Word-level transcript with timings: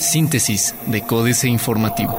Síntesis 0.00 0.74
de 0.86 1.02
Códice 1.02 1.48
Informativo. 1.48 2.18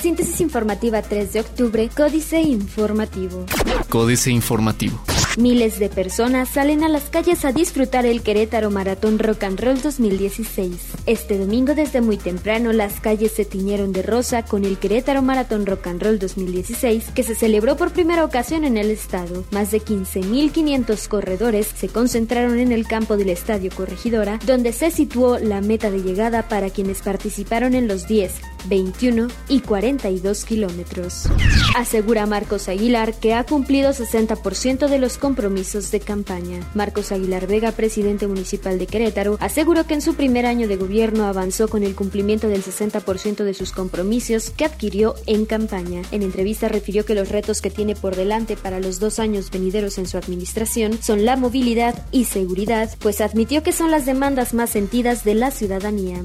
Síntesis 0.00 0.40
informativa 0.40 1.02
3 1.02 1.32
de 1.34 1.40
octubre, 1.40 1.90
Códice 1.94 2.40
Informativo. 2.40 3.44
Códice 3.90 4.30
Informativo. 4.30 4.98
Miles 5.38 5.78
de 5.78 5.88
personas 5.88 6.48
salen 6.48 6.82
a 6.82 6.88
las 6.88 7.04
calles 7.04 7.44
a 7.44 7.52
disfrutar 7.52 8.04
el 8.04 8.20
Querétaro 8.22 8.70
Maratón 8.70 9.20
Rock 9.20 9.44
and 9.44 9.60
Roll 9.60 9.80
2016. 9.80 10.74
Este 11.06 11.38
domingo 11.38 11.74
desde 11.76 12.00
muy 12.00 12.16
temprano 12.16 12.72
las 12.72 13.00
calles 13.00 13.30
se 13.32 13.44
tiñeron 13.44 13.92
de 13.92 14.02
rosa 14.02 14.44
con 14.44 14.64
el 14.64 14.78
Querétaro 14.78 15.22
Maratón 15.22 15.66
Rock 15.66 15.86
and 15.86 16.02
Roll 16.02 16.18
2016 16.18 17.10
que 17.14 17.22
se 17.22 17.36
celebró 17.36 17.76
por 17.76 17.92
primera 17.92 18.24
ocasión 18.24 18.64
en 18.64 18.76
el 18.76 18.90
estado. 18.90 19.44
Más 19.52 19.70
de 19.70 19.80
15.500 19.80 21.06
corredores 21.06 21.68
se 21.76 21.88
concentraron 21.88 22.58
en 22.58 22.72
el 22.72 22.88
campo 22.88 23.16
del 23.16 23.30
Estadio 23.30 23.70
Corregidora 23.72 24.40
donde 24.44 24.72
se 24.72 24.90
situó 24.90 25.38
la 25.38 25.60
meta 25.60 25.92
de 25.92 26.02
llegada 26.02 26.48
para 26.48 26.70
quienes 26.70 27.02
participaron 27.02 27.74
en 27.74 27.86
los 27.86 28.08
10, 28.08 28.32
21 28.68 29.28
y 29.48 29.60
42 29.60 30.44
kilómetros. 30.44 31.28
Asegura 31.76 32.26
Marcos 32.26 32.68
Aguilar 32.68 33.14
que 33.14 33.34
ha 33.34 33.44
cumplido 33.44 33.92
60% 33.92 34.88
de 34.88 34.98
los 34.98 35.19
compromisos 35.20 35.92
de 35.92 36.00
campaña. 36.00 36.68
Marcos 36.74 37.12
Aguilar 37.12 37.46
Vega, 37.46 37.70
presidente 37.70 38.26
municipal 38.26 38.78
de 38.78 38.88
Querétaro, 38.88 39.36
aseguró 39.38 39.86
que 39.86 39.94
en 39.94 40.00
su 40.00 40.14
primer 40.14 40.46
año 40.46 40.66
de 40.66 40.76
gobierno 40.76 41.26
avanzó 41.26 41.68
con 41.68 41.84
el 41.84 41.94
cumplimiento 41.94 42.48
del 42.48 42.64
60% 42.64 43.44
de 43.44 43.54
sus 43.54 43.70
compromisos 43.70 44.50
que 44.50 44.64
adquirió 44.64 45.14
en 45.26 45.46
campaña. 45.46 46.02
En 46.10 46.22
entrevista 46.22 46.68
refirió 46.68 47.04
que 47.04 47.14
los 47.14 47.28
retos 47.28 47.60
que 47.60 47.70
tiene 47.70 47.94
por 47.94 48.16
delante 48.16 48.56
para 48.56 48.80
los 48.80 48.98
dos 48.98 49.20
años 49.20 49.50
venideros 49.52 49.98
en 49.98 50.08
su 50.08 50.18
administración 50.18 50.98
son 51.00 51.24
la 51.24 51.36
movilidad 51.36 52.06
y 52.10 52.24
seguridad, 52.24 52.90
pues 52.98 53.20
admitió 53.20 53.62
que 53.62 53.72
son 53.72 53.90
las 53.90 54.06
demandas 54.06 54.54
más 54.54 54.70
sentidas 54.70 55.22
de 55.22 55.34
la 55.34 55.50
ciudadanía 55.50 56.24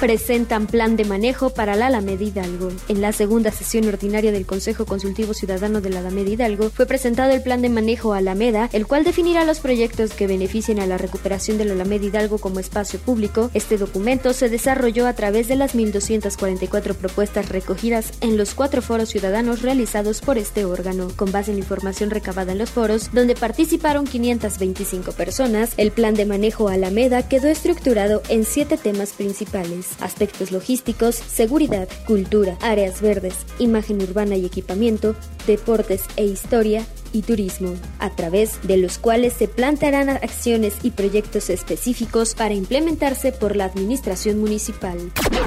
presentan 0.00 0.66
plan 0.66 0.96
de 0.96 1.04
manejo 1.04 1.50
para 1.50 1.76
la 1.76 1.86
Alameda 1.86 2.24
Hidalgo. 2.24 2.68
En 2.88 3.00
la 3.00 3.12
segunda 3.12 3.50
sesión 3.50 3.88
ordinaria 3.88 4.32
del 4.32 4.46
Consejo 4.46 4.86
Consultivo 4.86 5.34
Ciudadano 5.34 5.80
de 5.80 5.90
la 5.90 6.00
Alameda 6.00 6.30
Hidalgo 6.30 6.70
fue 6.70 6.86
presentado 6.86 7.32
el 7.32 7.42
plan 7.42 7.62
de 7.62 7.68
manejo 7.68 8.12
Alameda, 8.24 8.70
el 8.72 8.86
cual 8.86 9.04
definirá 9.04 9.44
los 9.44 9.60
proyectos 9.60 10.12
que 10.12 10.26
beneficien 10.26 10.80
a 10.80 10.86
la 10.86 10.98
recuperación 10.98 11.58
de 11.58 11.66
la 11.66 11.74
Alameda 11.74 12.06
Hidalgo 12.06 12.38
como 12.38 12.58
espacio 12.58 12.98
público. 12.98 13.50
Este 13.54 13.76
documento 13.76 14.32
se 14.32 14.48
desarrolló 14.48 15.06
a 15.06 15.12
través 15.12 15.46
de 15.46 15.56
las 15.56 15.74
1.244 15.74 16.94
propuestas 16.94 17.50
recogidas 17.50 18.12
en 18.20 18.36
los 18.36 18.54
cuatro 18.54 18.82
foros 18.82 19.10
ciudadanos 19.10 19.62
realizados 19.62 20.20
por 20.20 20.38
este 20.38 20.64
órgano. 20.64 21.08
Con 21.16 21.32
base 21.32 21.52
en 21.52 21.58
información 21.58 22.10
recabada 22.10 22.52
en 22.52 22.58
los 22.58 22.70
foros, 22.70 23.10
donde 23.12 23.34
participaron 23.34 24.06
525 24.06 25.12
personas, 25.12 25.74
el 25.76 25.90
plan 25.90 26.14
de 26.14 26.24
manejo 26.24 26.68
Alameda 26.68 27.28
quedó 27.28 27.48
estructurado 27.48 28.22
en 28.28 28.44
siete 28.44 28.76
temas 28.76 29.12
principales 29.12 29.84
aspectos 30.00 30.50
logísticos, 30.50 31.16
seguridad, 31.16 31.88
cultura, 32.06 32.56
áreas 32.60 33.00
verdes, 33.00 33.34
imagen 33.58 34.02
urbana 34.02 34.36
y 34.36 34.46
equipamiento, 34.46 35.14
deportes 35.46 36.02
e 36.16 36.24
historia, 36.24 36.86
y 37.14 37.22
turismo, 37.22 37.74
a 37.98 38.10
través 38.10 38.58
de 38.62 38.76
los 38.76 38.98
cuales 38.98 39.32
se 39.32 39.48
plantearán 39.48 40.10
acciones 40.10 40.74
y 40.82 40.90
proyectos 40.90 41.48
específicos 41.48 42.34
para 42.34 42.52
implementarse 42.52 43.32
por 43.32 43.56
la 43.56 43.64
administración 43.64 44.38
municipal. 44.40 44.98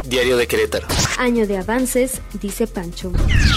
Diario 0.07 0.37
de 0.37 0.47
Querétaro. 0.47 0.87
Año 1.19 1.45
de 1.45 1.57
avances, 1.57 2.21
dice 2.41 2.65
Pancho. 2.67 3.11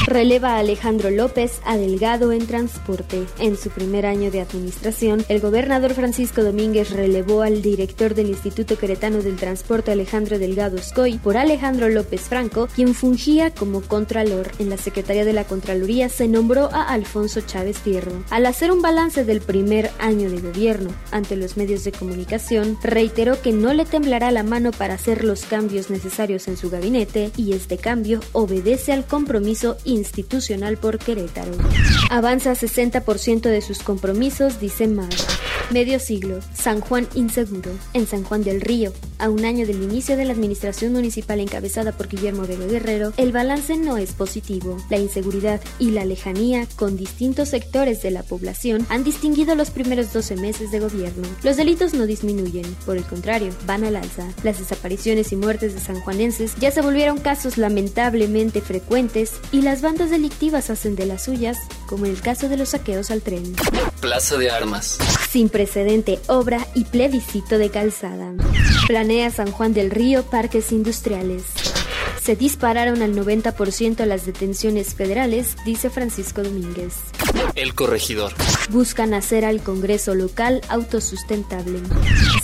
Releva 0.06 0.56
a 0.56 0.58
Alejandro 0.58 1.10
López 1.10 1.60
a 1.64 1.76
Delgado 1.76 2.32
en 2.32 2.46
transporte. 2.46 3.24
En 3.38 3.56
su 3.56 3.70
primer 3.70 4.06
año 4.06 4.30
de 4.30 4.40
administración, 4.40 5.24
el 5.28 5.40
gobernador 5.40 5.94
Francisco 5.94 6.42
Domínguez 6.42 6.90
relevó 6.90 7.42
al 7.42 7.62
director 7.62 8.14
del 8.14 8.30
Instituto 8.30 8.76
Queretano 8.76 9.22
del 9.22 9.36
Transporte 9.36 9.92
Alejandro 9.92 10.38
Delgado 10.38 10.78
Scoy 10.78 11.18
por 11.18 11.36
Alejandro 11.36 11.88
López 11.88 12.22
Franco, 12.22 12.68
quien 12.74 12.94
fungía 12.94 13.54
como 13.54 13.82
contralor. 13.82 14.50
En 14.58 14.70
la 14.70 14.76
Secretaría 14.76 15.24
de 15.24 15.32
la 15.32 15.44
Contraloría 15.44 16.08
se 16.08 16.26
nombró 16.26 16.70
a 16.72 16.82
Alfonso 16.88 17.40
Chávez 17.42 17.78
Al 18.30 18.46
hacer 18.46 18.72
un 18.72 18.82
balance 18.82 19.24
del 19.24 19.40
primer 19.40 19.90
año 19.98 20.30
de 20.30 20.40
gobierno 20.40 20.90
ante 21.10 21.36
los 21.36 21.56
medios 21.56 21.84
de 21.84 21.92
comunicación, 21.92 22.78
reiteró 22.82 23.40
que 23.40 23.52
no 23.52 23.72
le 23.72 23.84
temblará 23.84 24.30
la 24.30 24.42
mano 24.42 24.70
para 24.70 24.94
hacer 24.94 25.24
los 25.24 25.44
cambios 25.44 25.90
necesarios 25.90 26.48
en 26.48 26.56
su 26.56 26.70
gabinete 26.70 27.30
y 27.36 27.52
este 27.52 27.78
cambio 27.78 28.20
obedece 28.32 28.92
al 28.92 29.04
compromiso 29.06 29.76
institucional 29.84 30.76
por 30.76 30.98
Querétaro. 30.98 31.52
Avanza 32.10 32.52
60% 32.52 33.42
de 33.42 33.60
sus 33.60 33.80
compromisos, 33.80 34.60
dice 34.60 34.86
más. 34.86 35.39
Medio 35.70 36.00
siglo, 36.00 36.40
San 36.52 36.80
Juan 36.80 37.06
inseguro. 37.14 37.70
En 37.92 38.04
San 38.04 38.24
Juan 38.24 38.42
del 38.42 38.60
Río, 38.60 38.92
a 39.20 39.30
un 39.30 39.44
año 39.44 39.64
del 39.68 39.80
inicio 39.80 40.16
de 40.16 40.24
la 40.24 40.32
administración 40.32 40.92
municipal 40.92 41.38
encabezada 41.38 41.92
por 41.92 42.08
Guillermo 42.08 42.42
Vega 42.42 42.66
Guerrero, 42.66 43.12
el 43.16 43.30
balance 43.30 43.76
no 43.76 43.96
es 43.96 44.12
positivo. 44.12 44.76
La 44.90 44.98
inseguridad 44.98 45.60
y 45.78 45.92
la 45.92 46.04
lejanía 46.04 46.66
con 46.74 46.96
distintos 46.96 47.50
sectores 47.50 48.02
de 48.02 48.10
la 48.10 48.24
población 48.24 48.84
han 48.88 49.04
distinguido 49.04 49.54
los 49.54 49.70
primeros 49.70 50.12
12 50.12 50.38
meses 50.38 50.72
de 50.72 50.80
gobierno. 50.80 51.28
Los 51.44 51.56
delitos 51.56 51.94
no 51.94 52.04
disminuyen, 52.04 52.66
por 52.84 52.96
el 52.96 53.04
contrario, 53.04 53.52
van 53.64 53.84
al 53.84 53.94
alza. 53.94 54.26
Las 54.42 54.58
desapariciones 54.58 55.30
y 55.30 55.36
muertes 55.36 55.72
de 55.74 55.80
sanjuanenses 55.80 56.56
ya 56.56 56.72
se 56.72 56.82
volvieron 56.82 57.18
casos 57.18 57.58
lamentablemente 57.58 58.60
frecuentes 58.60 59.34
y 59.52 59.62
las 59.62 59.82
bandas 59.82 60.10
delictivas 60.10 60.68
hacen 60.68 60.96
de 60.96 61.06
las 61.06 61.22
suyas, 61.22 61.58
como 61.86 62.06
en 62.06 62.10
el 62.10 62.20
caso 62.22 62.48
de 62.48 62.56
los 62.56 62.70
saqueos 62.70 63.12
al 63.12 63.22
tren. 63.22 63.54
Plaza 64.00 64.38
de 64.38 64.50
Armas. 64.50 64.98
Sin 65.28 65.50
precedente 65.50 66.18
obra 66.26 66.66
y 66.74 66.84
plebiscito 66.84 67.58
de 67.58 67.70
calzada. 67.70 68.32
Planea 68.86 69.30
San 69.30 69.52
Juan 69.52 69.74
del 69.74 69.90
Río 69.90 70.22
parques 70.22 70.72
industriales. 70.72 71.44
Se 72.22 72.34
dispararon 72.34 73.02
al 73.02 73.14
90% 73.14 74.04
las 74.04 74.26
detenciones 74.26 74.94
federales, 74.94 75.56
dice 75.64 75.90
Francisco 75.90 76.42
Domínguez. 76.42 76.94
El 77.54 77.74
corregidor. 77.74 78.32
Buscan 78.70 79.14
hacer 79.14 79.44
al 79.44 79.62
Congreso 79.62 80.14
local 80.14 80.60
autosustentable. 80.68 81.80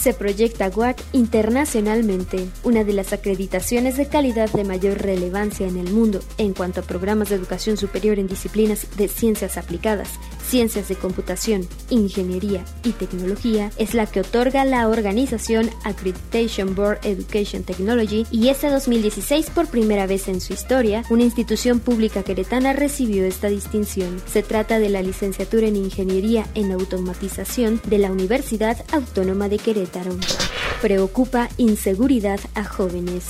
Se 0.01 0.15
proyecta 0.15 0.69
WAC 0.69 1.03
internacionalmente, 1.13 2.49
una 2.65 2.85
de 2.85 2.93
las 2.93 3.13
acreditaciones 3.13 3.97
de 3.97 4.09
calidad 4.09 4.51
de 4.51 4.65
mayor 4.65 4.99
relevancia 4.99 5.67
en 5.67 5.77
el 5.77 5.91
mundo 5.91 6.21
en 6.39 6.53
cuanto 6.53 6.81
a 6.81 6.85
programas 6.85 7.29
de 7.29 7.37
educación 7.37 7.77
superior 7.77 8.19
en 8.19 8.29
disciplinas 8.29 8.87
de 8.97 9.09
ciencias 9.09 9.57
aplicadas, 9.57 10.09
ciencias 10.47 10.89
de 10.89 10.97
computación, 10.97 11.69
ingeniería 11.91 12.65
y 12.85 12.93
tecnología, 12.93 13.71
es 13.77 13.95
la 13.95 14.07
que 14.07 14.21
otorga 14.21 14.65
la 14.65 14.89
organización 14.89 15.71
Accreditation 15.85 16.75
Board 16.75 17.01
Education 17.03 17.63
Technology 17.63 18.27
y 18.31 18.49
este 18.49 18.71
2016 18.71 19.51
por 19.51 19.67
primera 19.67 20.07
vez 20.07 20.29
en 20.29 20.41
su 20.41 20.53
historia, 20.53 21.05
una 21.11 21.25
institución 21.25 21.81
pública 21.81 22.23
queretana 22.23 22.73
recibió 22.73 23.25
esta 23.25 23.49
distinción. 23.49 24.21
Se 24.27 24.43
trata 24.43 24.79
de 24.79 24.89
la 24.89 25.03
licenciatura 25.03 25.67
en 25.67 25.77
Ingeniería 25.77 26.47
en 26.55 26.73
Automatización 26.73 27.81
de 27.87 27.99
la 27.99 28.11
Universidad 28.11 28.85
Autónoma 28.93 29.49
de 29.49 29.59
Querétaro. 29.59 30.17
Preocupa 30.81 31.49
inseguridad 31.57 32.41
a 32.55 32.65
jóvenes. 32.65 33.25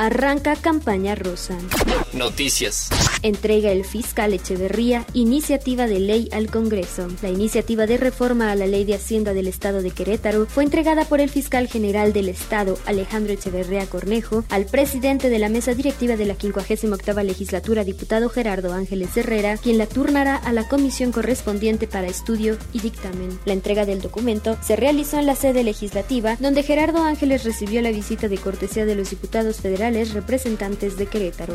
Arranca 0.00 0.56
campaña 0.56 1.14
rosa. 1.14 1.56
Noticias. 2.12 2.90
Entrega 3.22 3.70
el 3.70 3.84
fiscal 3.84 4.32
Echeverría 4.34 5.06
iniciativa 5.14 5.86
de 5.86 6.00
ley 6.00 6.28
al 6.32 6.50
Congreso. 6.50 7.06
La 7.22 7.30
iniciativa 7.30 7.86
de 7.86 7.96
reforma 7.96 8.50
a 8.50 8.56
la 8.56 8.66
ley 8.66 8.84
de 8.84 8.94
Hacienda 8.94 9.32
del 9.34 9.46
Estado 9.46 9.82
de 9.82 9.92
Querétaro 9.92 10.46
fue 10.46 10.64
entregada 10.64 11.04
por 11.04 11.20
el 11.20 11.30
fiscal 11.30 11.68
general 11.68 12.12
del 12.12 12.28
Estado, 12.28 12.76
Alejandro 12.86 13.32
Echeverría 13.32 13.86
Cornejo, 13.86 14.44
al 14.50 14.66
presidente 14.66 15.30
de 15.30 15.38
la 15.38 15.48
mesa 15.48 15.74
directiva 15.74 16.16
de 16.16 16.26
la 16.26 16.34
58 16.34 17.22
legislatura, 17.22 17.84
diputado 17.84 18.28
Gerardo 18.28 18.72
Ángeles 18.72 19.16
Herrera, 19.16 19.56
quien 19.58 19.78
la 19.78 19.86
turnará 19.86 20.36
a 20.36 20.52
la 20.52 20.68
comisión 20.68 21.12
correspondiente 21.12 21.86
para 21.86 22.08
estudio 22.08 22.58
y 22.72 22.80
dictamen. 22.80 23.38
La 23.44 23.52
entrega 23.52 23.86
del 23.86 24.02
documento 24.02 24.56
se 24.60 24.76
realizó 24.76 25.18
en 25.18 25.26
la 25.26 25.36
sede 25.36 25.62
legislativa, 25.62 26.36
donde 26.40 26.64
Gerardo 26.64 27.02
Ángeles 27.02 27.44
recibió 27.44 27.80
la 27.80 27.90
visita 27.90 28.28
de 28.28 28.38
cortesía 28.38 28.84
de 28.86 28.96
los 28.96 29.10
diputados 29.10 29.60
federales 29.60 29.83
representantes 29.90 30.96
de 30.96 31.06
Querétaro. 31.06 31.54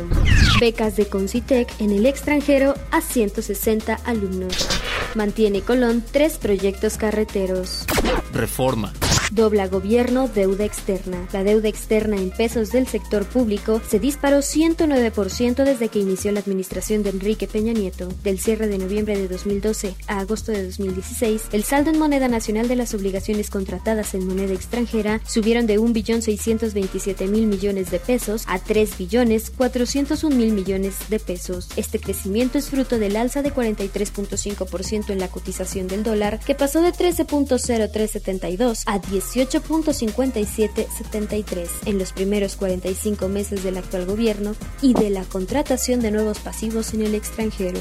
Becas 0.60 0.96
de 0.96 1.06
Concitec 1.06 1.68
en 1.80 1.90
el 1.90 2.06
extranjero 2.06 2.74
a 2.92 3.00
160 3.00 3.94
alumnos. 4.04 4.68
Mantiene 5.14 5.62
Colón 5.62 6.04
tres 6.10 6.38
proyectos 6.38 6.96
carreteros. 6.96 7.86
Reforma. 8.32 8.92
Dobla 9.30 9.68
gobierno 9.68 10.26
deuda 10.26 10.64
externa. 10.64 11.28
La 11.32 11.44
deuda 11.44 11.68
externa 11.68 12.16
en 12.16 12.30
pesos 12.30 12.72
del 12.72 12.88
sector 12.88 13.24
público 13.24 13.80
se 13.88 14.00
disparó 14.00 14.38
109% 14.38 15.62
desde 15.62 15.88
que 15.88 16.00
inició 16.00 16.32
la 16.32 16.40
administración 16.40 17.04
de 17.04 17.10
Enrique 17.10 17.46
Peña 17.46 17.72
Nieto. 17.72 18.08
Del 18.24 18.40
cierre 18.40 18.66
de 18.66 18.78
noviembre 18.78 19.16
de 19.16 19.28
2012 19.28 19.94
a 20.08 20.18
agosto 20.18 20.50
de 20.50 20.64
2016, 20.64 21.42
el 21.52 21.62
saldo 21.62 21.90
en 21.90 22.00
moneda 22.00 22.26
nacional 22.26 22.66
de 22.66 22.74
las 22.74 22.92
obligaciones 22.92 23.50
contratadas 23.50 24.14
en 24.14 24.26
moneda 24.26 24.52
extranjera 24.52 25.20
subieron 25.24 25.68
de 25.68 25.78
1.627.000 25.78 27.28
millones 27.46 27.92
de 27.92 28.00
pesos 28.00 28.42
a 28.48 28.58
3.401.000 28.58 30.32
millones 30.32 30.96
de 31.08 31.20
pesos. 31.20 31.68
Este 31.76 32.00
crecimiento 32.00 32.58
es 32.58 32.68
fruto 32.68 32.98
del 32.98 33.16
alza 33.16 33.42
de 33.42 33.54
43.5% 33.54 35.10
en 35.10 35.20
la 35.20 35.28
cotización 35.28 35.86
del 35.86 36.02
dólar, 36.02 36.40
que 36.40 36.56
pasó 36.56 36.82
de 36.82 36.92
13.0372 36.92 38.82
a 38.86 38.98
10 38.98 39.19
18.5773 39.20 41.68
en 41.86 41.98
los 41.98 42.12
primeros 42.12 42.56
45 42.56 43.28
meses 43.28 43.62
del 43.62 43.78
actual 43.78 44.06
gobierno 44.06 44.54
y 44.82 44.94
de 44.94 45.10
la 45.10 45.24
contratación 45.24 46.00
de 46.00 46.10
nuevos 46.10 46.38
pasivos 46.38 46.94
en 46.94 47.02
el 47.02 47.14
extranjero. 47.14 47.80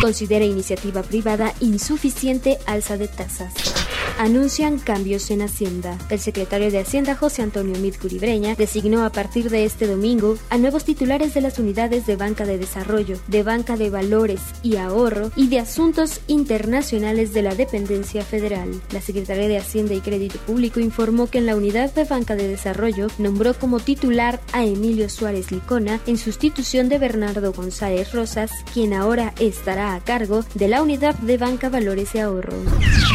Considera 0.00 0.44
iniciativa 0.44 1.02
privada 1.02 1.54
insuficiente 1.60 2.58
alza 2.66 2.96
de 2.96 3.06
tasas 3.08 3.52
anuncian 4.22 4.78
cambios 4.78 5.32
en 5.32 5.42
Hacienda. 5.42 5.98
El 6.08 6.20
secretario 6.20 6.70
de 6.70 6.78
Hacienda 6.78 7.16
José 7.16 7.42
Antonio 7.42 7.76
Mid 7.80 7.96
Curibreña 7.96 8.54
designó 8.54 9.04
a 9.04 9.10
partir 9.10 9.50
de 9.50 9.64
este 9.64 9.88
domingo 9.88 10.38
a 10.48 10.58
nuevos 10.58 10.84
titulares 10.84 11.34
de 11.34 11.40
las 11.40 11.58
unidades 11.58 12.06
de 12.06 12.14
banca 12.14 12.46
de 12.46 12.56
desarrollo, 12.56 13.18
de 13.26 13.42
banca 13.42 13.76
de 13.76 13.90
valores 13.90 14.40
y 14.62 14.76
ahorro 14.76 15.32
y 15.34 15.48
de 15.48 15.58
asuntos 15.58 16.20
internacionales 16.28 17.32
de 17.32 17.42
la 17.42 17.56
dependencia 17.56 18.22
federal. 18.24 18.80
La 18.92 19.00
Secretaría 19.00 19.48
de 19.48 19.58
Hacienda 19.58 19.94
y 19.94 20.00
Crédito 20.00 20.38
Público 20.46 20.78
informó 20.78 21.26
que 21.26 21.38
en 21.38 21.46
la 21.46 21.56
unidad 21.56 21.92
de 21.92 22.04
banca 22.04 22.36
de 22.36 22.46
desarrollo 22.46 23.08
nombró 23.18 23.54
como 23.54 23.80
titular 23.80 24.40
a 24.52 24.64
Emilio 24.64 25.08
Suárez 25.08 25.50
Licona 25.50 25.98
en 26.06 26.16
sustitución 26.16 26.88
de 26.88 27.00
Bernardo 27.00 27.52
González 27.52 28.12
Rosas, 28.12 28.52
quien 28.72 28.94
ahora 28.94 29.34
estará 29.40 29.96
a 29.96 30.00
cargo 30.00 30.44
de 30.54 30.68
la 30.68 30.80
unidad 30.80 31.16
de 31.16 31.38
banca 31.38 31.70
valores 31.70 32.14
y 32.14 32.20
ahorro. 32.20 32.54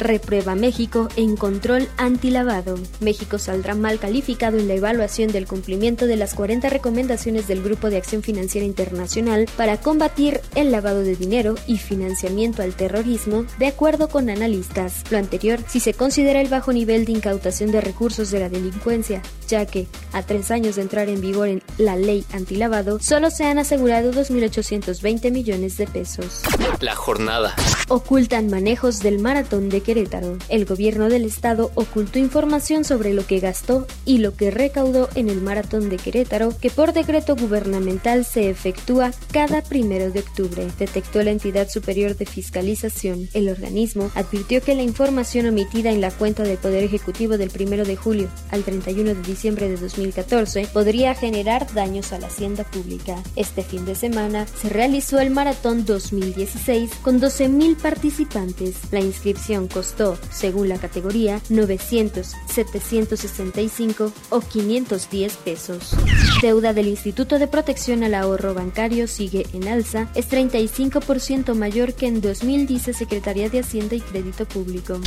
Reprueba 0.02 0.54
México 0.56 0.97
en 1.16 1.36
control 1.38 1.88
antilavado. 1.98 2.76
México 3.00 3.38
saldrá 3.38 3.76
mal 3.76 4.00
calificado 4.00 4.58
en 4.58 4.68
la 4.68 4.74
evaluación 4.74 5.32
del 5.32 5.48
cumplimiento 5.48 6.08
de 6.08 6.18
las 6.18 6.34
40 6.34 6.70
recomendaciones 6.70 7.48
del 7.48 7.62
Grupo 7.62 7.90
de 7.90 7.98
Acción 7.98 8.24
Financiera 8.24 8.66
Internacional 8.66 9.48
para 9.56 9.78
combatir 9.78 10.42
el 10.56 10.72
lavado 10.72 11.02
de 11.02 11.16
dinero 11.16 11.56
y 11.68 11.78
financiamiento 11.78 12.62
al 12.64 12.74
terrorismo, 12.74 13.46
de 13.60 13.68
acuerdo 13.68 14.10
con 14.10 14.30
analistas. 14.30 15.04
Lo 15.10 15.18
anterior 15.18 15.60
si 15.68 15.80
se 15.80 15.94
considera 15.94 16.42
el 16.42 16.48
bajo 16.50 16.74
nivel 16.74 17.06
de 17.06 17.12
incautación 17.14 17.72
de 17.72 17.82
recursos 17.82 18.32
de 18.32 18.40
la 18.40 18.50
delincuencia, 18.50 19.22
ya 19.48 19.66
que, 19.66 19.88
a 20.14 20.24
tres 20.24 20.52
años 20.52 20.76
de 20.76 20.82
entrar 20.82 21.10
en 21.10 21.22
vigor 21.22 21.48
en 21.48 21.64
la 21.78 21.96
ley 21.96 22.26
antilavado, 22.34 23.00
solo 23.00 23.30
se 23.30 23.46
han 23.46 23.60
asegurado 23.60 24.12
2.820 24.12 25.32
millones 25.32 25.78
de 25.78 25.88
pesos. 25.88 26.42
La 26.80 26.96
jornada. 26.96 27.56
Ocultan 27.90 28.48
manejos 28.50 29.00
del 29.00 29.20
maratón 29.20 29.70
de 29.70 29.80
Querétaro. 29.80 30.38
El 30.50 30.66
gobierno 30.66 31.08
del 31.08 31.24
estado 31.24 31.72
ocultó 31.76 32.20
información 32.20 32.84
sobre 32.84 33.14
lo 33.14 33.26
que 33.26 33.40
gastó 33.40 33.88
y 34.04 34.18
lo 34.18 34.36
que 34.36 34.52
recaudó 34.52 35.08
en 35.16 35.30
el 35.30 35.40
maratón 35.40 35.88
de 35.88 35.96
Querétaro, 35.96 36.54
que 36.60 36.70
por 36.70 36.92
decreto 36.92 37.38
gubernamental 37.38 38.26
se 38.26 38.50
efectúa 38.50 39.12
cada 39.32 39.62
primero 39.62 40.12
de 40.12 40.20
octubre, 40.20 40.68
detectó 40.78 41.24
la 41.24 41.32
entidad 41.32 41.70
superior 41.70 42.18
de 42.18 42.26
fiscalización. 42.26 43.30
El 43.34 43.48
organismo 43.48 44.12
advirtió 44.16 44.62
que 44.62 44.76
la 44.76 44.84
información 44.84 45.48
omitida 45.48 45.90
en 45.90 46.02
la 46.02 46.12
cuenta 46.12 46.44
del 46.44 46.58
Poder 46.58 46.84
Ejecutivo 46.84 47.38
del 47.38 47.52
primero 47.52 47.86
de 47.86 47.96
julio 47.96 48.28
al 48.52 48.64
31 48.64 49.16
de 49.16 49.22
diciembre 49.22 49.70
de 49.70 49.78
2014 49.78 50.68
podría 50.74 51.16
generar 51.16 51.74
daños 51.74 52.12
a 52.12 52.20
la 52.20 52.28
hacienda 52.28 52.66
pública. 52.66 53.24
Este 53.38 53.64
fin 53.64 53.86
de 53.86 53.96
semana 53.96 54.46
se 54.46 54.68
realizó 54.68 55.22
el 55.22 55.30
maratón 55.30 55.86
2016 55.86 56.92
con 57.02 57.22
12.000 57.22 57.77
participantes. 57.78 58.76
La 58.92 59.00
inscripción 59.00 59.68
costó, 59.68 60.18
según 60.30 60.70
la 60.70 60.78
categoría 60.78 61.42
900, 61.50 62.34
765 62.48 64.12
o 64.30 64.40
510 64.40 65.38
pesos. 65.38 65.96
Deuda 66.42 66.74
del 66.74 66.88
Instituto 66.88 67.40
de 67.40 67.48
Protección 67.48 68.04
al 68.04 68.14
Ahorro 68.14 68.54
Bancario 68.54 69.08
sigue 69.08 69.46
en 69.54 69.68
alza, 69.68 70.10
es 70.16 70.30
35% 70.30 71.56
mayor 71.56 71.94
que 71.94 72.08
en 72.08 72.22
2000, 72.22 72.68
dice 72.68 72.94
Secretaría 72.94 73.50
de 73.50 73.60
Hacienda 73.60 73.96
y 73.96 74.02
Crédito 74.02 74.46
Público. 74.46 75.00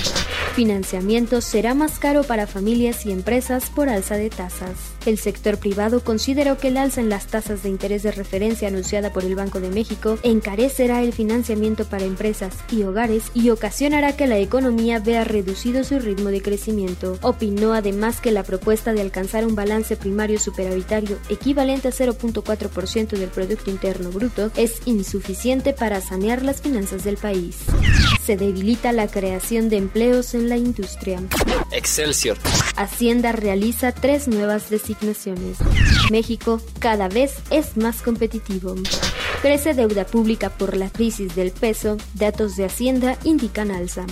Financiamiento 0.55 1.41
será 1.41 1.75
más 1.75 1.99
caro 1.99 2.25
para 2.25 2.47
familias 2.47 3.07
y 3.07 3.13
empresas 3.13 3.71
por 3.71 3.89
alza 3.89 4.17
de 4.17 4.31
tasas. 4.31 4.73
El 5.07 5.17
sector 5.19 5.59
privado 5.59 6.03
consideró 6.03 6.59
que 6.59 6.69
el 6.69 6.77
alza 6.77 7.01
en 7.01 7.09
las 7.09 7.27
tasas 7.27 7.63
de 7.63 7.69
interés 7.69 8.03
de 8.03 8.13
referencia 8.13 8.69
anunciada 8.69 9.13
por 9.13 9.25
el 9.25 9.35
Banco 9.37 9.61
de 9.61 9.71
México 9.71 10.19
encarecerá 10.23 11.03
el 11.03 11.13
financiamiento 11.13 11.85
para 11.85 12.05
empresas 12.05 12.55
y 12.71 12.83
hogares 12.83 13.25
y 13.35 13.51
ocasionará 13.51 14.17
que 14.17 14.27
la 14.27 14.39
economía 14.39 14.99
vea 14.99 15.25
reducido 15.25 15.85
su 15.85 15.99
ritmo 15.99 16.31
de 16.31 16.43
crecimiento. 16.43 17.19
Opinó 17.23 17.73
además 17.73 18.21
que 18.21 18.33
la 18.33 18.43
propuesta 18.43 18.93
de 18.93 19.01
alcanzar 19.01 19.47
un 19.47 19.55
balance 19.55 19.97
primario 19.97 20.39
superavitario 20.39 21.19
equivalente 21.29 21.89
a 21.89 21.93
0.4% 21.93 23.11
del 23.11 23.29
Producto 23.29 23.71
Interno 23.71 24.11
Bruto 24.11 24.51
es 24.57 24.81
insuficiente 24.87 25.73
para 25.73 26.01
sanear 26.01 26.43
las 26.43 26.61
finanzas 26.61 27.05
del 27.05 27.17
país. 27.17 27.59
Se 28.25 28.37
debilita 28.37 28.93
la 28.93 29.09
creación 29.09 29.69
de 29.69 29.77
empleos 29.77 30.35
en 30.35 30.49
la 30.49 30.57
industria. 30.57 31.21
Excelsior. 31.73 32.37
Hacienda 32.77 33.33
realiza 33.33 33.93
tres 33.93 34.29
nuevas 34.29 34.71
designaciones. 34.71 35.59
México 36.11 36.61
cada 36.79 37.09
vez 37.09 37.35
es 37.51 37.77
más 37.77 38.03
competitivo. 38.03 38.75
Crece 39.43 39.73
deuda 39.73 40.05
pública 40.05 40.51
por 40.51 40.77
la 40.77 40.91
crisis 40.91 41.35
del 41.35 41.51
peso, 41.51 41.97
datos 42.13 42.57
de 42.57 42.67
Hacienda 42.67 43.17
indican 43.25 43.71
alza. 43.71 44.05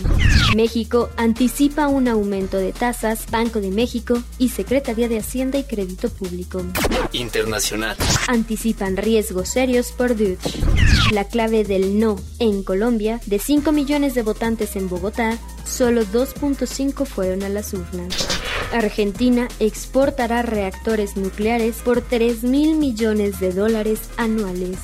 México 0.56 1.10
anticipa 1.18 1.86
un 1.86 2.08
aumento 2.08 2.56
de 2.56 2.72
tasas, 2.72 3.30
Banco 3.30 3.60
de 3.60 3.70
México 3.70 4.22
y 4.38 4.48
Secretaría 4.48 5.06
de 5.06 5.18
Hacienda 5.18 5.58
y 5.58 5.64
Crédito 5.64 6.08
Público. 6.08 6.62
Internacional. 7.12 7.94
Anticipan 8.26 8.96
riesgos 8.96 9.50
serios 9.50 9.92
por 9.92 10.16
Dutch. 10.16 10.56
La 11.12 11.24
clave 11.24 11.62
del 11.62 11.98
no 11.98 12.16
en 12.38 12.62
Colombia, 12.62 13.20
de 13.26 13.38
5 13.38 13.70
millones 13.70 14.14
de 14.14 14.22
votantes 14.22 14.76
en 14.76 14.88
Bogotá, 14.88 15.36
solo 15.66 16.06
2.5 16.06 17.04
fueron 17.04 17.42
a 17.42 17.50
las 17.50 17.74
urnas. 17.74 18.28
Argentina 18.72 19.48
exportará 19.60 20.42
reactores 20.42 21.16
nucleares 21.16 21.76
por 21.76 22.02
3 22.02 22.44
mil 22.44 22.76
millones 22.76 23.40
de 23.40 23.52
dólares 23.52 24.00
anuales. 24.16 24.78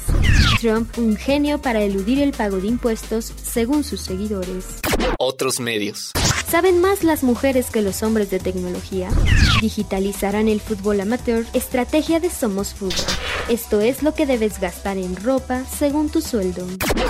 Trump, 0.65 0.97
un 0.97 1.15
genio 1.15 1.61
para 1.61 1.83
eludir 1.83 2.23
el 2.23 2.33
pago 2.33 2.57
de 2.57 2.69
impuestos, 2.69 3.35
según 3.43 3.85
sus 3.85 4.01
seguidores. 4.01 4.65
Otros 5.19 5.61
medios. 5.61 6.13
¿Saben 6.49 6.81
más 6.81 7.05
las 7.05 7.23
mujeres 7.23 7.69
que 7.69 7.83
los 7.83 8.03
hombres 8.03 8.31
de 8.31 8.39
tecnología? 8.39 9.11
Digitalizarán 9.61 10.49
el 10.49 10.63
fútbol 10.63 11.03
amateur, 11.03 11.45
estrategia 11.53 12.19
de 12.19 12.31
Somos 12.31 12.73
Fútbol. 12.73 13.05
Esto 13.51 13.83
es 13.83 14.03
lo 14.03 14.15
que 14.15 14.25
debes 14.25 14.59
gastar 14.59 14.97
en 14.97 15.17
ropa 15.17 15.67
según 15.67 16.09
tu 16.09 16.23
sueldo. 16.23 16.67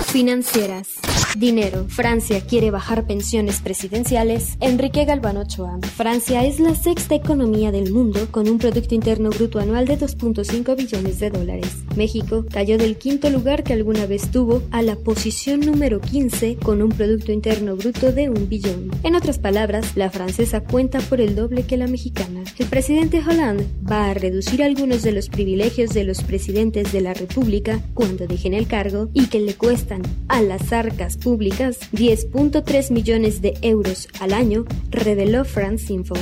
Financieras. 0.07 0.89
Dinero. 1.37 1.85
Francia 1.89 2.41
quiere 2.41 2.71
bajar 2.71 3.05
pensiones 3.05 3.59
presidenciales. 3.59 4.57
Enrique 4.61 5.03
Galván 5.05 5.37
Ochoa. 5.37 5.79
Francia 5.95 6.45
es 6.45 6.59
la 6.59 6.75
sexta 6.75 7.15
economía 7.15 7.71
del 7.71 7.91
mundo 7.91 8.27
con 8.31 8.47
un 8.47 8.57
Producto 8.57 8.95
Interno 8.95 9.29
Bruto 9.31 9.59
anual 9.59 9.85
de 9.85 9.99
2.5 9.99 10.75
billones 10.77 11.19
de 11.19 11.29
dólares. 11.29 11.83
México 11.95 12.45
cayó 12.49 12.77
del 12.77 12.97
quinto 12.97 13.29
lugar 13.29 13.63
que 13.63 13.73
alguna 13.73 14.05
vez 14.05 14.31
tuvo 14.31 14.63
a 14.71 14.81
la 14.81 14.95
posición 14.95 15.59
número 15.59 15.99
15 15.99 16.57
con 16.57 16.81
un 16.81 16.89
Producto 16.89 17.31
Interno 17.31 17.75
Bruto 17.75 18.11
de 18.11 18.29
un 18.29 18.47
billón. 18.47 18.91
En 19.03 19.15
otras 19.15 19.37
palabras, 19.37 19.95
la 19.95 20.09
francesa 20.09 20.61
cuenta 20.61 20.99
por 20.99 21.19
el 21.19 21.35
doble 21.35 21.63
que 21.63 21.77
la 21.77 21.87
mexicana. 21.87 22.43
El 22.57 22.67
presidente 22.67 23.19
Hollande 23.19 23.65
va 23.89 24.09
a 24.09 24.13
reducir 24.13 24.63
algunos 24.63 25.03
de 25.03 25.11
los 25.11 25.29
privilegios 25.29 25.91
de 25.91 26.05
los 26.05 26.23
presidentes 26.23 26.93
de 26.93 27.01
la 27.01 27.13
República 27.13 27.81
cuando 27.93 28.27
dejen 28.27 28.53
el 28.53 28.67
cargo 28.67 29.09
y 29.13 29.27
que 29.27 29.39
le 29.39 29.55
cuestan 29.55 30.01
a 30.27 30.41
las 30.41 30.71
arcas 30.71 31.17
públicas 31.25 31.79
10.3 31.91 32.91
millones 32.91 33.41
de 33.41 33.57
euros 33.63 34.07
al 34.19 34.31
año, 34.31 34.63
reveló 34.91 35.43
France 35.43 35.91
Info. 35.91 36.13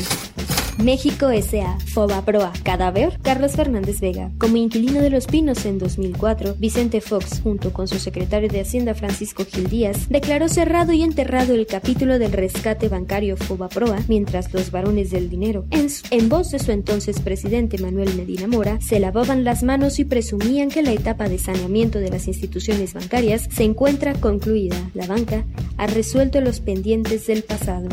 México 0.78 1.30
S.A. 1.30 1.78
Foba 1.80 2.24
Proa 2.26 2.52
Cadáver, 2.64 3.20
Carlos 3.22 3.54
Fernández 3.54 4.00
Vega. 4.00 4.32
Como 4.38 4.58
inquilino 4.58 5.02
de 5.02 5.10
Los 5.10 5.28
Pinos 5.28 5.66
en 5.66 5.78
2004, 5.78 6.56
Vicente 6.58 7.02
Fox, 7.02 7.42
junto 7.42 7.72
con 7.72 7.88
su 7.88 8.00
secretario 8.00 8.50
de 8.50 8.62
Hacienda 8.62 8.96
Francisco 8.96 9.46
Gil 9.46 9.70
Díaz, 9.70 10.10
declaró 10.10 10.50
cerrado 10.50 10.92
y 10.94 11.04
enterrado 11.04 11.54
el 11.54 11.68
capítulo 11.68 12.20
del 12.20 12.32
rescate 12.32 12.90
bancario 12.90 13.38
Foba 13.38 13.70
Proa, 13.70 14.00
mientras 14.08 14.54
los 14.54 14.72
varones 14.72 15.12
del 15.12 15.30
dinero, 15.30 15.66
en, 15.72 15.88
en 16.10 16.30
voz 16.30 16.52
de 16.52 16.60
su 16.60 16.72
entonces 16.72 17.20
presidente 17.22 17.78
Manuel 17.78 18.16
Medina 18.16 18.48
Mora, 18.48 18.80
se 18.82 19.00
lavaban 19.00 19.44
las 19.44 19.64
manos 19.64 20.00
y 20.00 20.06
presumían 20.06 20.70
que 20.70 20.84
la 20.84 20.92
etapa 20.92 21.30
de 21.30 21.38
saneamiento 21.38 22.00
de 22.00 22.10
las 22.10 22.28
instituciones 22.28 22.94
bancarias 22.94 23.48
se 23.52 23.64
encuentra 23.64 24.14
concluida. 24.14 24.78
La 24.94 25.08
banca 25.08 25.46
ha 25.78 25.88
resuelto 25.88 26.42
los 26.42 26.60
pendientes 26.60 27.28
del 27.28 27.44
pasado. 27.44 27.88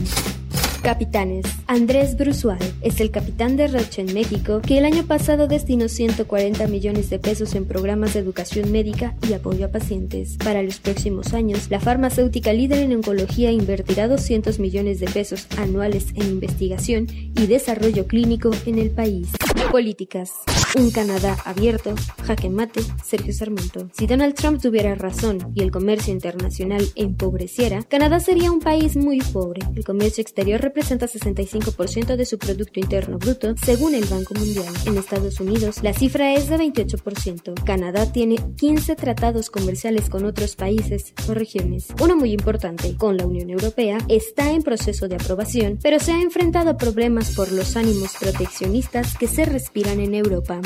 Capitanes. 0.83 1.45
Andrés 1.67 2.17
Brusual 2.17 2.59
es 2.81 3.01
el 3.01 3.11
capitán 3.11 3.57
de 3.57 3.69
Roche 3.69 4.03
en 4.03 4.15
México 4.15 4.61
que 4.61 4.79
el 4.79 4.85
año 4.85 5.05
pasado 5.05 5.47
destinó 5.47 5.89
140 5.89 6.67
millones 6.69 7.11
de 7.11 7.19
pesos 7.19 7.55
en 7.55 7.67
programas 7.67 8.15
de 8.15 8.21
educación 8.21 8.73
médica 8.73 9.15
y 9.29 9.35
apoyo 9.35 9.67
a 9.67 9.69
pacientes. 9.69 10.37
Para 10.39 10.63
los 10.63 10.81
próximos 10.81 11.35
años, 11.35 11.71
la 11.71 11.81
farmacéutica 11.81 12.53
líder 12.53 12.79
en 12.79 12.95
oncología 12.95 13.53
invertirá 13.53 14.09
200 14.09 14.59
millones 14.59 15.01
de 15.01 15.07
pesos 15.07 15.47
anuales 15.59 16.09
en 16.15 16.27
investigación 16.29 17.07
y 17.11 17.47
desarrollo 17.47 18.07
clínico 18.07 18.51
en 18.65 18.79
el 18.79 18.91
país. 18.91 19.29
Políticas. 19.71 20.33
Un 20.77 20.91
Canadá 20.91 21.37
abierto, 21.45 21.95
jaque 22.25 22.49
mate, 22.49 22.81
Sergio 23.05 23.33
Sarmiento. 23.33 23.89
Si 23.93 24.07
Donald 24.07 24.35
Trump 24.35 24.61
tuviera 24.61 24.95
razón 24.95 25.53
y 25.55 25.63
el 25.63 25.71
comercio 25.71 26.13
internacional 26.13 26.85
empobreciera, 26.95 27.83
Canadá 27.83 28.21
sería 28.21 28.51
un 28.51 28.61
país 28.61 28.97
muy 28.97 29.21
pobre. 29.21 29.63
El 29.75 29.85
comercio 29.85 30.23
exterior 30.23 30.61
representa 30.71 31.09
65% 31.09 32.15
de 32.15 32.25
su 32.25 32.39
Producto 32.39 32.79
Interno 32.79 33.19
Bruto, 33.19 33.57
según 33.65 33.93
el 33.97 34.05
Banco 34.05 34.35
Mundial. 34.35 34.73
En 34.87 34.97
Estados 34.97 35.41
Unidos, 35.41 35.83
la 35.83 35.93
cifra 35.93 36.35
es 36.35 36.49
de 36.49 36.59
28%. 36.59 37.65
Canadá 37.65 38.13
tiene 38.13 38.37
15 38.57 38.95
tratados 38.95 39.51
comerciales 39.51 40.09
con 40.09 40.25
otros 40.25 40.55
países 40.55 41.13
o 41.29 41.35
regiones. 41.35 41.89
Uno 42.01 42.15
muy 42.15 42.31
importante, 42.33 42.95
con 42.97 43.17
la 43.17 43.27
Unión 43.27 43.51
Europea, 43.51 43.99
está 44.07 44.53
en 44.53 44.63
proceso 44.63 45.09
de 45.09 45.17
aprobación, 45.17 45.81
pero 45.83 45.99
se 45.99 46.13
ha 46.13 46.23
enfrentado 46.23 46.71
a 46.71 46.77
problemas 46.77 47.35
por 47.35 47.51
los 47.51 47.75
ánimos 47.75 48.13
proteccionistas 48.21 49.19
que 49.19 49.27
se 49.27 49.47
respiran 49.47 49.99
en 49.99 50.15
Europa. 50.15 50.61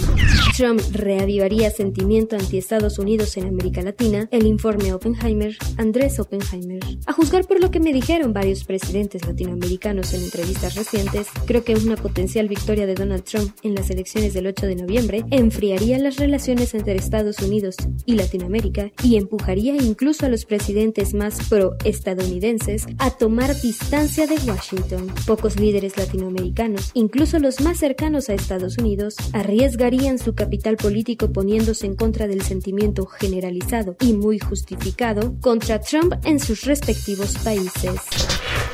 Trump 0.54 0.82
reavivaría 0.92 1.70
sentimiento 1.70 2.36
anti 2.36 2.58
Estados 2.58 2.98
Unidos 2.98 3.38
en 3.38 3.46
América 3.46 3.80
Latina, 3.80 4.28
el 4.30 4.46
informe 4.46 4.92
Oppenheimer, 4.92 5.56
Andrés 5.78 6.20
Oppenheimer. 6.20 6.80
A 7.06 7.14
juzgar 7.14 7.46
por 7.46 7.58
lo 7.58 7.70
que 7.70 7.80
me 7.80 7.94
dijeron 7.94 8.34
varios 8.34 8.64
presidentes 8.64 9.26
latinoamericanos 9.26 9.93
en 9.94 10.24
entrevistas 10.24 10.74
recientes, 10.74 11.28
creo 11.46 11.62
que 11.62 11.74
una 11.76 11.94
potencial 11.94 12.48
victoria 12.48 12.84
de 12.84 12.94
Donald 12.94 13.22
Trump 13.22 13.54
en 13.62 13.76
las 13.76 13.90
elecciones 13.90 14.34
del 14.34 14.48
8 14.48 14.66
de 14.66 14.74
noviembre 14.74 15.24
enfriaría 15.30 15.98
las 15.98 16.16
relaciones 16.16 16.74
entre 16.74 16.96
Estados 16.96 17.38
Unidos 17.38 17.76
y 18.04 18.16
Latinoamérica 18.16 18.90
y 19.04 19.16
empujaría 19.16 19.76
incluso 19.76 20.26
a 20.26 20.28
los 20.28 20.46
presidentes 20.46 21.14
más 21.14 21.48
pro-estadounidenses 21.48 22.86
a 22.98 23.10
tomar 23.10 23.54
distancia 23.60 24.26
de 24.26 24.34
Washington. 24.46 25.12
Pocos 25.26 25.60
líderes 25.60 25.96
latinoamericanos, 25.96 26.90
incluso 26.94 27.38
los 27.38 27.60
más 27.60 27.78
cercanos 27.78 28.28
a 28.28 28.34
Estados 28.34 28.78
Unidos, 28.78 29.14
arriesgarían 29.32 30.18
su 30.18 30.34
capital 30.34 30.76
político 30.76 31.32
poniéndose 31.32 31.86
en 31.86 31.94
contra 31.94 32.26
del 32.26 32.42
sentimiento 32.42 33.06
generalizado 33.06 33.96
y 34.00 34.14
muy 34.14 34.40
justificado 34.40 35.36
contra 35.40 35.80
Trump 35.80 36.14
en 36.24 36.40
sus 36.40 36.64
respectivos 36.64 37.38
países. 37.38 38.00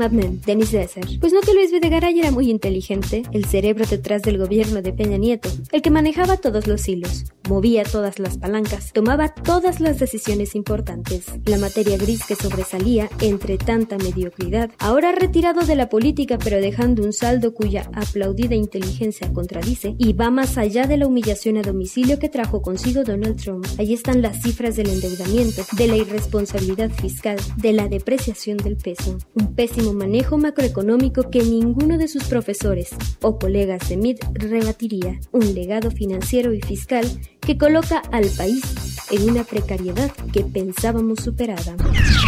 Mad 0.00 0.12
Men, 0.12 0.40
Denis 0.46 0.72
Desser. 0.72 1.04
Pues 1.20 1.34
no 1.34 1.42
que 1.42 1.52
Luis 1.52 1.70
Videgaray 1.70 2.18
era 2.18 2.30
muy 2.30 2.50
inteligente, 2.50 3.22
el 3.32 3.44
cerebro 3.44 3.84
detrás 3.84 4.22
del 4.22 4.38
gobierno 4.38 4.80
de 4.80 4.94
Peña 4.94 5.18
Nieto, 5.18 5.50
el 5.72 5.82
que 5.82 5.90
manejaba 5.90 6.38
todos 6.38 6.66
los 6.66 6.88
hilos, 6.88 7.26
movía 7.50 7.82
todas 7.82 8.18
las 8.18 8.38
palancas, 8.38 8.94
tomaba 8.94 9.28
todas 9.28 9.78
las 9.78 9.98
decisiones 9.98 10.54
importantes. 10.54 11.26
La 11.44 11.58
materia 11.58 11.98
gris 11.98 12.24
que 12.24 12.34
sobresalía 12.34 13.10
entre 13.20 13.58
tanta 13.58 13.98
mediocridad, 13.98 14.70
ahora 14.78 15.12
retirado 15.12 15.66
de 15.66 15.76
la 15.76 15.90
política 15.90 16.38
pero 16.42 16.62
dejando 16.62 17.02
un 17.02 17.12
saldo 17.12 17.52
cuya 17.52 17.90
aplaudida 17.92 18.54
inteligencia 18.54 19.30
contradice 19.34 19.96
y 19.98 20.14
va 20.14 20.30
más 20.30 20.56
allá 20.56 20.86
de 20.86 20.96
la 20.96 21.08
humillación 21.08 21.58
a 21.58 21.62
domicilio 21.62 22.18
que 22.18 22.30
trajo 22.30 22.62
consigo 22.62 23.04
Donald 23.04 23.36
Trump. 23.36 23.66
Allí 23.78 23.92
están 23.92 24.22
las 24.22 24.40
cifras 24.42 24.76
del 24.76 24.88
endeudamiento, 24.88 25.62
de 25.76 25.88
la 25.88 25.96
irresponsabilidad 25.98 26.90
fiscal, 26.90 27.36
de 27.58 27.74
la 27.74 27.86
depreciación 27.88 28.56
del 28.56 28.78
peso. 28.78 29.18
Un 29.34 29.54
pésimo 29.54 29.89
manejo 29.92 30.38
macroeconómico 30.38 31.30
que 31.30 31.42
ninguno 31.42 31.98
de 31.98 32.08
sus 32.08 32.24
profesores 32.24 32.90
o 33.22 33.38
colegas 33.38 33.88
de 33.88 33.96
MIT 33.96 34.24
rebatiría, 34.34 35.20
un 35.32 35.54
legado 35.54 35.90
financiero 35.90 36.52
y 36.52 36.60
fiscal 36.60 37.06
que 37.40 37.58
coloca 37.58 37.98
al 38.12 38.26
país 38.36 38.62
en 39.10 39.28
una 39.28 39.44
precariedad 39.44 40.10
que 40.32 40.42
pensábamos 40.44 41.20
superada. 41.20 41.76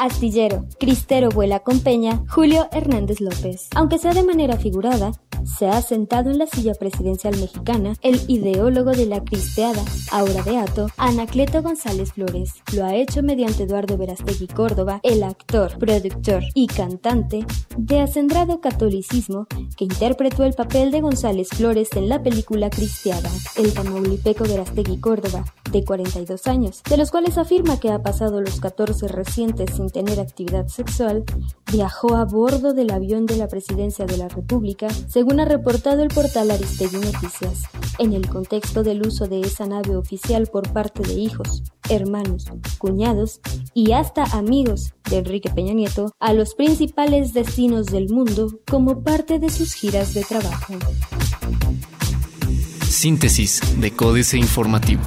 Astillero, 0.03 0.67
Cristero 0.79 1.29
vuela 1.31 1.61
con 1.61 1.81
Peña, 1.81 2.25
Julio 2.29 2.69
Hernández 2.73 3.21
López. 3.21 3.69
Aunque 3.75 3.99
sea 3.99 4.13
de 4.13 4.25
manera 4.25 4.57
figurada, 4.57 5.13
se 5.45 5.67
ha 5.69 5.81
sentado 5.83 6.31
en 6.31 6.39
la 6.39 6.47
silla 6.47 6.75
presidencial 6.75 7.37
mexicana 7.39 7.95
el 8.03 8.21
ideólogo 8.29 8.93
de 8.93 9.07
la 9.07 9.25
cristeada, 9.25 9.83
ahora 10.11 10.43
beato, 10.43 10.89
Anacleto 10.97 11.63
González 11.63 12.13
Flores. 12.13 12.55
Lo 12.75 12.85
ha 12.85 12.95
hecho 12.95 13.23
mediante 13.23 13.65
Eduardo 13.65 13.97
Verastegui 13.97 14.47
Córdoba, 14.47 15.01
el 15.03 15.23
actor, 15.23 15.79
productor 15.79 16.43
y 16.55 16.67
cantante 16.67 17.42
de 17.77 18.01
acendrado 18.01 18.61
catolicismo 18.61 19.47
que 19.77 19.85
interpretó 19.85 20.45
el 20.45 20.55
papel 20.55 20.91
de 20.91 21.01
González 21.01 21.49
Flores 21.49 21.91
en 21.95 22.09
la 22.09 22.23
película 22.23 22.71
Cristeada. 22.71 23.31
El 23.57 23.73
tamaulipeco 23.73 24.45
Verastegui 24.45 24.99
Córdoba, 24.99 25.45
de 25.71 25.85
42 25.85 26.47
años, 26.47 26.83
de 26.89 26.97
los 26.97 27.11
cuales 27.11 27.39
afirma 27.39 27.81
que 27.81 27.91
ha 27.91 28.03
pasado 28.03 28.41
los 28.41 28.61
14 28.61 29.09
recientes 29.09 29.75
sin 29.75 29.91
tener 29.91 30.21
actividad 30.21 30.69
sexual, 30.69 31.25
viajó 31.73 32.17
a 32.17 32.25
bordo 32.25 32.75
del 32.75 32.91
avión 32.91 33.27
de 33.27 33.37
la 33.37 33.49
Presidencia 33.49 34.07
de 34.07 34.19
la 34.19 34.29
República, 34.29 34.89
según 35.09 35.41
ha 35.41 35.45
reportado 35.45 36.03
el 36.03 36.09
portal 36.09 36.51
Aristegui 36.51 36.99
Noticias, 36.99 37.63
en 37.99 38.13
el 38.13 38.29
contexto 38.29 38.83
del 38.83 39.07
uso 39.07 39.27
de 39.27 39.41
esa 39.41 39.67
nave 39.67 39.97
oficial 39.97 40.47
por 40.47 40.73
parte 40.73 41.03
de 41.03 41.15
hijos, 41.15 41.63
hermanos, 41.89 42.47
cuñados 42.79 43.41
y 43.75 43.93
hasta 43.93 44.25
amigos 44.25 44.95
de 45.11 45.19
Enrique 45.19 45.51
Peña 45.51 45.75
Nieto 45.75 46.15
a 46.21 46.33
los 46.33 46.55
principales 46.55 47.33
destinos 47.33 47.87
del 47.87 48.09
mundo 48.09 48.61
como 48.71 49.03
parte 49.03 49.39
de 49.39 49.51
sus 49.51 49.75
giras 49.75 50.15
de 50.15 50.25
trabajo. 50.25 50.75
Síntesis 52.89 53.81
de 53.81 53.91
Códice 53.91 54.39
Informativo. 54.39 55.03